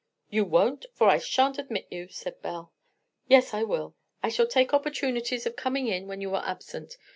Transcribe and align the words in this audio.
"You 0.31 0.45
won't; 0.45 0.87
for 0.95 1.07
I 1.07 1.19
shan't 1.19 1.59
admit 1.59 1.85
you," 1.91 2.07
said 2.07 2.41
Belle. 2.41 2.73
"Yes, 3.27 3.53
I 3.53 3.61
will. 3.61 3.95
I 4.23 4.29
shall 4.29 4.47
take 4.47 4.73
opportunities 4.73 5.45
of 5.45 5.55
coming 5.55 5.87
in 5.89 6.07
when 6.07 6.21
you 6.21 6.33
are 6.33 6.43
absent. 6.43 6.97